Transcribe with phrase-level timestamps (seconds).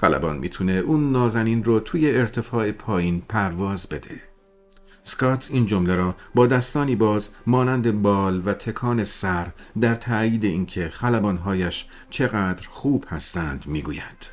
[0.00, 4.20] خلبان می‌تونه اون نازنین رو توی ارتفاع پایین پرواز بده.
[5.04, 9.46] سکات این جمله را با دستانی باز مانند بال و تکان سر
[9.80, 14.30] در تایید اینکه خلبانهایش چقدر خوب هستند می‌گوید.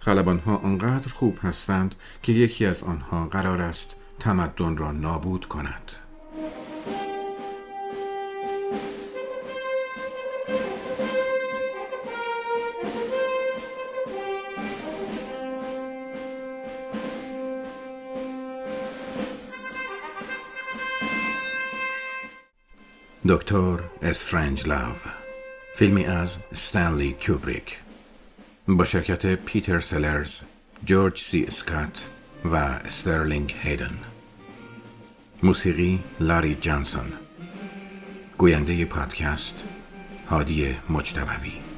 [0.00, 5.92] خلبانها آنقدر خوب هستند که یکی از آنها قرار است تمدن را نابود کند.
[23.28, 24.94] دکتر استرنج لاو.
[25.76, 27.78] فیلمی از ستنلی کوبریک
[28.68, 30.40] با شرکت پیتر سلرز
[30.84, 32.06] جورج سی اسکات
[32.44, 33.98] و استرلینگ هیدن.
[35.42, 37.12] موسیقی لاری جانسون.
[38.38, 39.64] گوینده پادکست
[40.30, 41.73] هادی مجتبوی.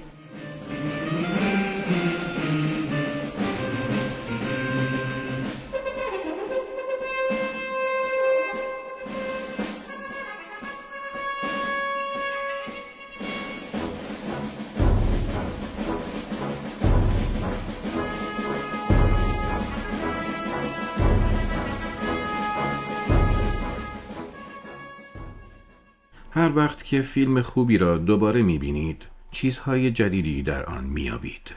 [26.37, 31.55] هر وقت که فیلم خوبی را دوباره می‌بینید چیزهای جدیدی در آن میابید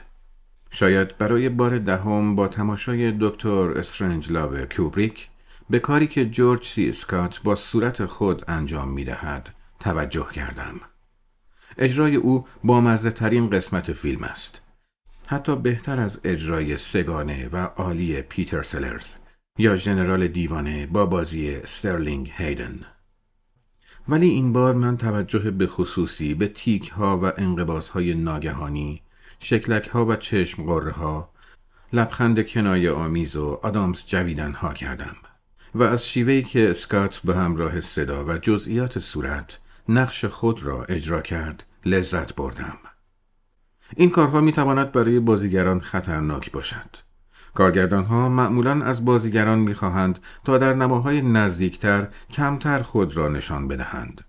[0.70, 5.28] شاید برای بار دهم با تماشای دکتر استرنج لاو کوبریک
[5.70, 10.80] به کاری که جورج سی اسکات با صورت خود انجام می‌دهد توجه کردم.
[11.78, 14.62] اجرای او با مزه ترین قسمت فیلم است.
[15.28, 19.14] حتی بهتر از اجرای سه گانه و عالی پیتر سلرز
[19.58, 22.80] یا ژنرال دیوانه با بازی استرلینگ هیدن.
[24.08, 29.02] ولی این بار من توجه به خصوصی به تیک ها و انقباس های ناگهانی
[29.38, 31.30] شکلک ها و چشم قره ها
[31.92, 35.16] لبخند کنایه آمیز و آدامس جویدن ها کردم
[35.74, 41.22] و از شیوهی که اسکات به همراه صدا و جزئیات صورت نقش خود را اجرا
[41.22, 42.78] کرد لذت بردم.
[43.96, 47.09] این کارها می تواند برای بازیگران خطرناک باشد.
[47.54, 54.24] کارگردان ها معمولا از بازیگران می‌خواهند تا در نماهای نزدیکتر کمتر خود را نشان بدهند.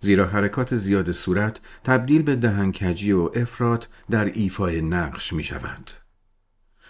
[0.00, 5.90] زیرا حرکات زیاد صورت تبدیل به دهنکجی و افراد در ایفای نقش می شود.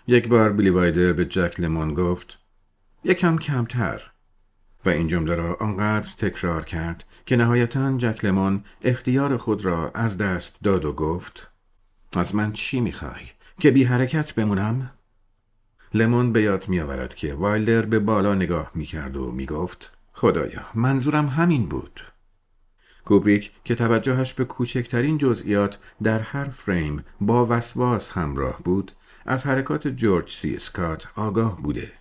[0.06, 2.38] یک بار بیلی وایدر به جک لمون گفت
[3.04, 4.02] یکم کمتر
[4.84, 10.18] و این جمله را آنقدر تکرار کرد که نهایتا جک لمون اختیار خود را از
[10.18, 11.50] دست داد و گفت
[12.12, 13.22] از من چی می‌خوای؟
[13.60, 14.90] که بی حرکت بمونم؟
[15.94, 19.92] لمون به یاد می آورد که وایلدر به بالا نگاه می کرد و می گفت
[20.12, 22.00] خدایا منظورم همین بود.
[23.04, 28.92] کوبریک که توجهش به کوچکترین جزئیات در هر فریم با وسواس همراه بود
[29.26, 31.92] از حرکات جورج سی اسکات آگاه بوده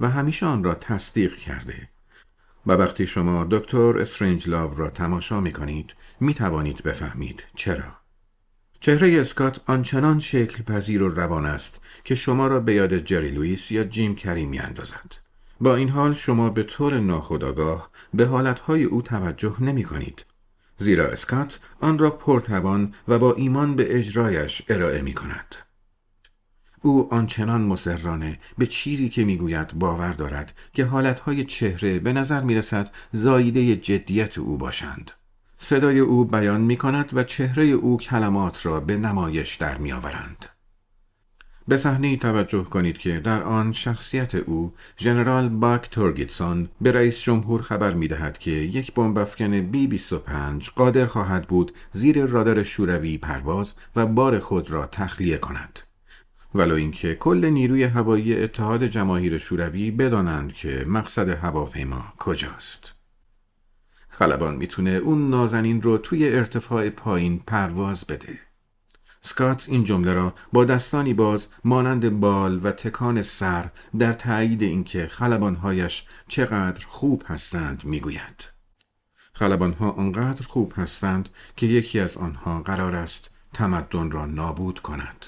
[0.00, 1.88] و همیشه آن را تصدیق کرده
[2.66, 7.97] و وقتی شما دکتر استرنج لاو را تماشا می کنید می توانید بفهمید چرا.
[8.80, 13.70] چهره اسکات آنچنان شکل پذیر و روان است که شما را به یاد جری لوئیس
[13.70, 15.14] یا جیم کری می اندازد.
[15.60, 20.24] با این حال شما به طور ناخودآگاه به حالتهای او توجه نمی کنید.
[20.76, 25.54] زیرا اسکات آن را پرتوان و با ایمان به اجرایش ارائه می کند.
[26.82, 32.54] او آنچنان مسررانه به چیزی که می‌گوید باور دارد که حالتهای چهره به نظر می
[32.54, 35.10] رسد زاییده جدیت او باشند.
[35.58, 40.46] صدای او بیان می کند و چهره او کلمات را به نمایش در می آورند.
[41.68, 47.62] به صحنه توجه کنید که در آن شخصیت او ژنرال باک تورگیتسون به رئیس جمهور
[47.62, 53.18] خبر می دهد که یک بمب افکن بی 25 قادر خواهد بود زیر رادار شوروی
[53.18, 55.80] پرواز و بار خود را تخلیه کند.
[56.54, 62.97] ولو اینکه کل نیروی هوایی اتحاد جماهیر شوروی بدانند که مقصد هواپیما کجاست.
[64.18, 68.38] خلبان می‌تونه اون نازنین رو توی ارتفاع پایین پرواز بده.
[69.20, 75.06] سکات این جمله را با دستانی باز مانند بال و تکان سر در تایید اینکه
[75.06, 78.44] خلبانهایش چقدر خوب هستند می‌گوید.
[79.32, 85.26] خلبانها آنقدر خوب هستند که یکی از آنها قرار است تمدن را نابود کند.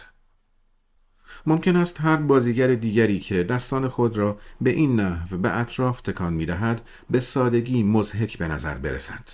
[1.46, 6.32] ممکن است هر بازیگر دیگری که دستان خود را به این نحو به اطراف تکان
[6.32, 6.80] می دهد
[7.10, 9.28] به سادگی مزهک به نظر برسد.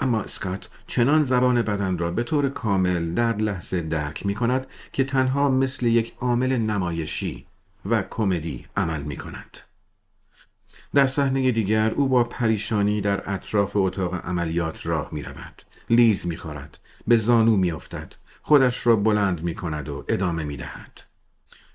[0.00, 5.04] اما اسکات چنان زبان بدن را به طور کامل در لحظه درک می کند که
[5.04, 7.46] تنها مثل یک عامل نمایشی
[7.86, 9.58] و کمدی عمل می کند.
[10.94, 15.62] در صحنه دیگر او با پریشانی در اطراف اتاق عملیات راه می رود.
[15.90, 16.78] لیز می خورد.
[17.06, 18.14] به زانو می افتد.
[18.42, 21.09] خودش را بلند می کند و ادامه می دهد.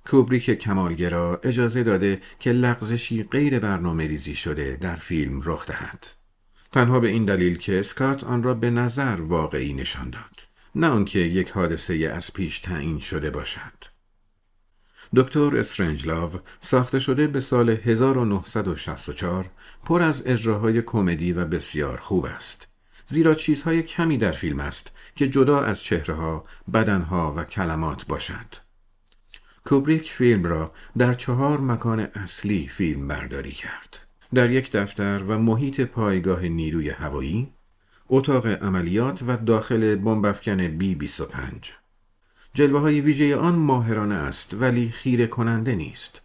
[0.06, 6.08] کوبریک کمالگرا اجازه داده که لغزشی غیر برنامه ریزی شده در فیلم رخ دهد.
[6.72, 10.48] تنها به این دلیل که اسکات آن را به نظر واقعی نشان داد.
[10.76, 13.96] نه آنکه یک حادثه از پیش تعیین شده باشد.
[15.16, 19.50] دکتر استرنجلاو ساخته شده به سال 1964
[19.86, 22.68] پر از اجراهای کمدی و بسیار خوب است.
[23.06, 28.65] زیرا چیزهای کمی در فیلم است که جدا از چهرهها، بدنها و کلمات باشد.
[29.66, 34.00] کوبریک فیلم را در چهار مکان اصلی فیلم برداری کرد.
[34.34, 37.52] در یک دفتر و محیط پایگاه نیروی هوایی،
[38.10, 41.74] اتاق عملیات و داخل بمبافکن بی 25
[42.54, 46.22] جلوه های ویژه آن ماهرانه است ولی خیره کننده نیست.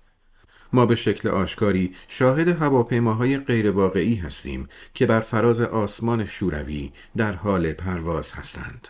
[0.72, 7.72] ما به شکل آشکاری شاهد هواپیماهای غیرواقعی هستیم که بر فراز آسمان شوروی در حال
[7.72, 8.88] پرواز هستند.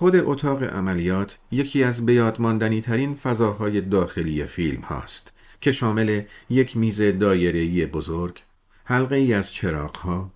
[0.00, 7.02] خود اتاق عملیات یکی از بیادماندنی ترین فضاهای داخلی فیلم هاست که شامل یک میز
[7.02, 8.42] دایره‌ای بزرگ،
[8.84, 10.30] حلقه ای از چراغ ها،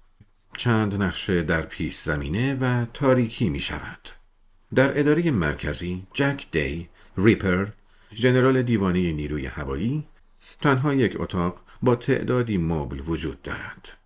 [0.56, 4.08] چند نقشه در پیش زمینه و تاریکی می شود.
[4.75, 6.88] در اداره مرکزی جک دی،
[7.19, 7.67] ریپر،
[8.14, 10.05] ژنرال دیوانه نیروی هوایی
[10.62, 13.96] تنها یک اتاق با تعدادی مبل وجود دارد.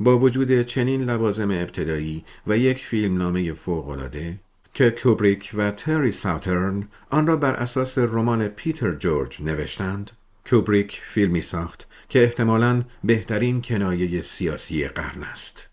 [0.00, 4.38] با وجود چنین لوازم ابتدایی و یک فیلم نامه فوقالعاده
[4.78, 10.10] که کوبریک و تری ساوترن آن را بر اساس رمان پیتر جورج نوشتند
[10.50, 15.70] کوبریک فیلمی ساخت که احتمالاً بهترین کنایه سیاسی قرن است.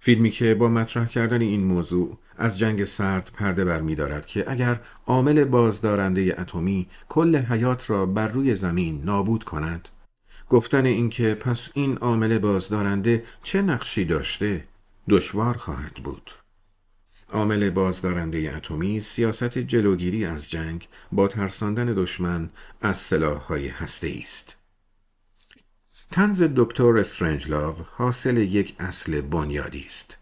[0.00, 5.44] فیلمی که با مطرح کردن این موضوع از جنگ سرد پرده برمیدارد که اگر عامل
[5.44, 9.88] بازدارنده اتمی کل حیات را بر روی زمین نابود کند
[10.48, 14.64] گفتن اینکه پس این عامل بازدارنده چه نقشی داشته
[15.08, 16.30] دشوار خواهد بود.
[17.32, 22.50] عامل بازدارنده اتمی سیاست جلوگیری از جنگ با ترساندن دشمن
[22.80, 24.56] از سلاح‌های هسته است.
[26.10, 30.16] تنز دکتر استرنجلاو حاصل یک اصل بنیادی است.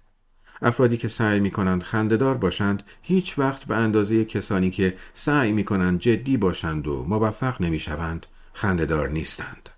[0.63, 5.65] افرادی که سعی می کنند خندهدار باشند هیچ وقت به اندازه کسانی که سعی می
[5.65, 9.71] کنند جدی باشند و موفق نمی شوند خندهدار نیستند.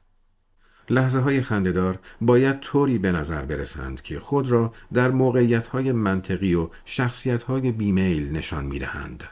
[0.91, 6.55] لحظه های خندهدار باید طوری به نظر برسند که خود را در موقعیت های منطقی
[6.55, 9.25] و شخصیت های بیمیل نشان می دهند.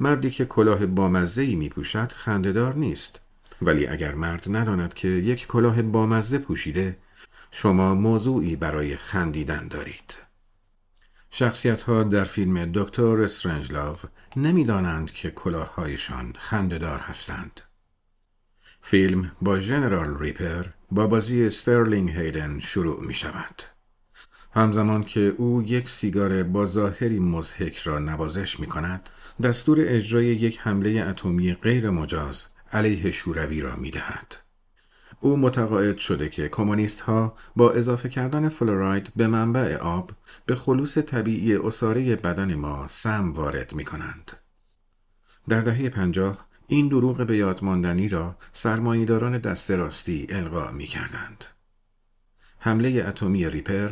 [0.00, 3.20] مردی که کلاه بامزه می پوشد خندهدار نیست
[3.62, 6.96] ولی اگر مرد نداند که یک کلاه بامزه پوشیده
[7.50, 10.14] شما موضوعی برای خندیدن دارید.
[11.30, 13.96] شخصیت ها در فیلم دکتر استرنجلاو
[14.36, 17.60] نمی‌دانند که کلاههایشان خندهدار هستند.
[18.82, 23.62] فیلم با ژنرال ریپر با بازی استرلینگ هیدن شروع می شود.
[24.54, 29.10] همزمان که او یک سیگار با ظاهری مزهک را نوازش می کند،
[29.42, 34.36] دستور اجرای یک حمله اتمی غیر مجاز علیه شوروی را می دهد.
[35.20, 40.10] او متقاعد شده که کمونیست ها با اضافه کردن فلوراید به منبع آب
[40.46, 44.32] به خلوص طبیعی اصاره بدن ما سم وارد می کنند.
[45.48, 51.44] در دهه پنجاه این دروغ به یادماندنی را سرمایهداران دست راستی القا می کردند.
[52.58, 53.90] حمله اتمی ریپر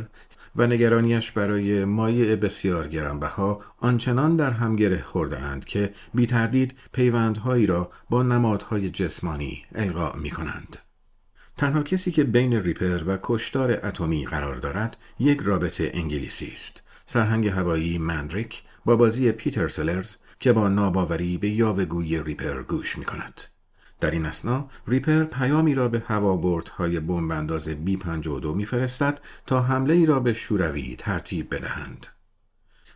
[0.55, 6.75] و نگرانیش برای مایع بسیار گرانبها آنچنان در هم گره خورده اند که بی تردید
[6.93, 10.77] پیوندهایی را با نمادهای جسمانی القا می کنند.
[11.57, 16.83] تنها کسی که بین ریپر و کشتار اتمی قرار دارد یک رابط انگلیسی است.
[17.05, 22.97] سرهنگ هوایی مندریک با بازی پیتر سلرز که با ناباوری به یاوه گویی ریپر گوش
[22.97, 23.41] می کند.
[23.99, 30.05] در این اثنا ریپر پیامی را به هوابردهای بمبانداز B 52 میفرستد تا حمله ای
[30.05, 32.07] را به شوروی ترتیب بدهند.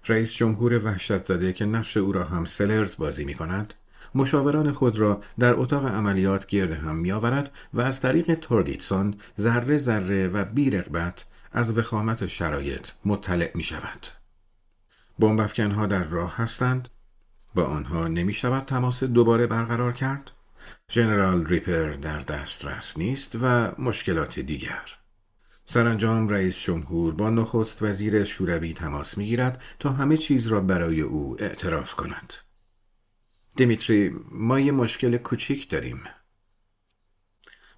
[0.07, 3.73] رئیس جمهور وحشت زده که نقش او را هم سلرز بازی می کند
[4.15, 9.77] مشاوران خود را در اتاق عملیات گرد هم می آورد و از طریق تورگیتسون ذره
[9.77, 14.07] ذره و بی رقبت از وخامت شرایط مطلع می شود.
[15.71, 16.89] ها در راه هستند
[17.55, 20.31] با آنها نمی شود تماس دوباره برقرار کرد؟
[20.91, 24.98] ژنرال ریپر در دسترس نیست و مشکلات دیگر
[25.65, 31.01] سرانجام رئیس جمهور با نخست وزیر شوروی تماس می گیرد تا همه چیز را برای
[31.01, 32.33] او اعتراف کند.
[33.55, 36.03] دیمیتری ما یه مشکل کوچیک داریم.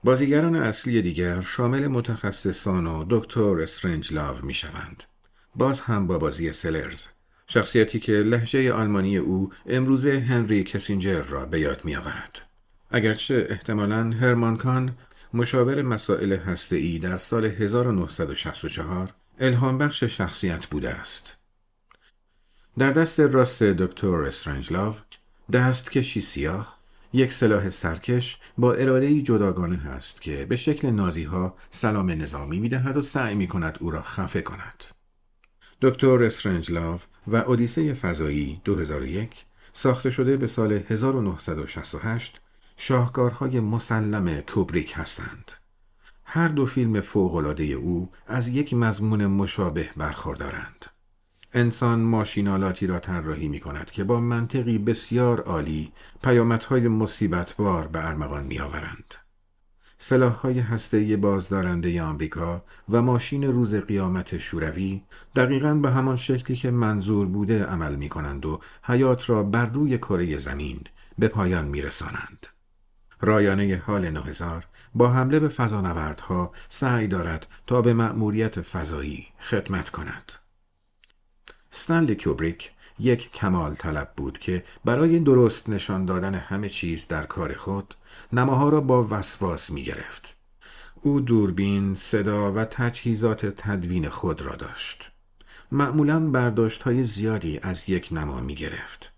[0.03, 5.03] بازیگران اصلی دیگر شامل متخصصان و دکتر استرنج لاو می شوند.
[5.55, 7.07] باز هم با بازی سلرز
[7.47, 12.41] شخصیتی که لحجه آلمانی او امروزه هنری کسینجر را به یاد می آورد.
[12.91, 14.97] اگرچه احتمالا هرمان کان
[15.33, 16.37] مشاور مسائل
[16.71, 21.37] ای در سال 1964 الهام بخش شخصیت بوده است.
[22.77, 24.95] در دست راست دکتر استرنجلاو
[25.53, 26.75] دست کشی سیاه
[27.13, 32.69] یک سلاح سرکش با اراده جداگانه است که به شکل نازی ها سلام نظامی می
[32.69, 34.83] دهد و سعی می کند او را خفه کند.
[35.85, 39.29] دکتر استرنجلاو و اودیسه فضایی 2001
[39.73, 42.41] ساخته شده به سال 1968
[42.77, 45.51] شاهکارهای مسلم کوبریک هستند.
[46.23, 50.85] هر دو فیلم فوقالعاده او از یک مضمون مشابه برخوردارند.
[51.53, 55.91] انسان ماشینالاتی را طراحی می کند که با منطقی بسیار عالی
[56.23, 59.15] پیامدهای مصیبتبار به ارمغان می آورند.
[59.97, 65.01] سلاحهای هسته‌ای بازدارنده آمریکا و ماشین روز قیامت شوروی
[65.35, 69.97] دقیقا به همان شکلی که منظور بوده عمل می کنند و حیات را بر روی
[69.97, 70.79] کره زمین
[71.19, 72.47] به پایان می رسانند.
[73.21, 80.31] رایانه حال 9000 با حمله به فضانوردها سعی دارد تا به مأموریت فضایی خدمت کند.
[81.71, 87.53] ستنلی کوبریک یک کمال طلب بود که برای درست نشان دادن همه چیز در کار
[87.53, 87.95] خود
[88.33, 90.37] نماها را با وسواس می گرفت.
[91.01, 95.11] او دوربین، صدا و تجهیزات تدوین خود را داشت.
[95.71, 99.13] معمولا برداشت های زیادی از یک نما می گرفت.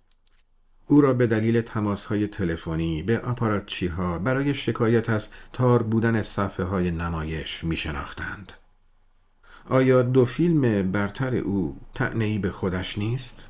[0.88, 6.22] او را به دلیل تماس های تلفنی به آپاراتچی ها برای شکایت از تار بودن
[6.22, 8.54] صفحه های نمایش می شناختند.
[9.70, 13.50] آیا دو فیلم برتر او تعنی به خودش نیست؟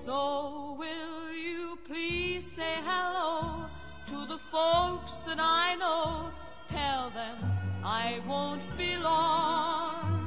[0.00, 3.66] So will you please say hello
[4.06, 6.30] to the folks that I know?
[6.66, 7.36] Tell them
[7.84, 10.24] I won't be long.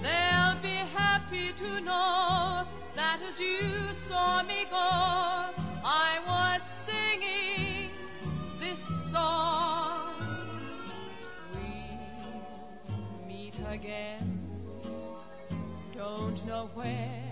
[0.00, 2.62] They'll be happy to know
[2.94, 4.90] that as you saw me go,
[5.84, 7.90] I was singing
[8.60, 10.14] this song.
[11.56, 14.38] We meet again.
[15.92, 17.29] Don't know where,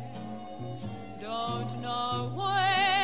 [1.21, 2.98] don't know where.